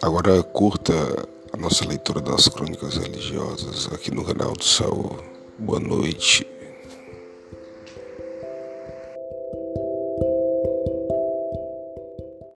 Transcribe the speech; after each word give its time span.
Agora 0.00 0.40
curta 0.44 0.92
a 1.52 1.56
nossa 1.56 1.84
leitura 1.84 2.20
das 2.20 2.46
crônicas 2.46 2.96
religiosas 2.96 3.88
aqui 3.92 4.14
no 4.14 4.24
canal 4.24 4.52
do 4.52 4.62
Saul. 4.62 5.18
Boa 5.58 5.80
noite. 5.80 6.46